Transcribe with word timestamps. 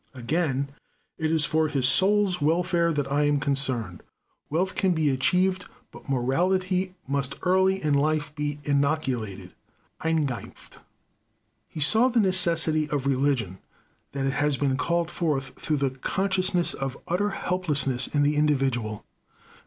Again, 0.15 0.69
"It 1.19 1.31
is 1.31 1.45
for 1.45 1.67
his 1.67 1.87
soul's 1.87 2.41
welfare 2.41 2.91
that 2.91 3.11
I 3.11 3.25
am 3.25 3.39
concerned. 3.39 4.01
Wealth 4.49 4.73
can 4.73 4.93
be 4.93 5.11
achieved, 5.11 5.65
but 5.91 6.09
morality 6.09 6.95
must 7.07 7.35
early 7.43 7.83
in 7.83 7.93
life 7.93 8.33
be 8.33 8.57
inoculated" 8.63 9.51
(eingeimpft). 10.01 10.77
He 11.67 11.81
saw 11.81 12.07
the 12.07 12.19
necessity 12.19 12.89
of 12.89 13.05
religion; 13.05 13.59
that 14.13 14.25
it 14.25 14.33
has 14.33 14.57
been 14.57 14.75
called 14.75 15.11
forth 15.11 15.49
through 15.49 15.77
the 15.77 15.91
consciousness 15.91 16.73
of 16.73 16.97
utter 17.07 17.29
helplessness 17.29 18.07
in 18.07 18.23
the 18.23 18.37
individual. 18.37 19.05